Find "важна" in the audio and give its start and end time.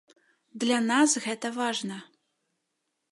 1.59-1.99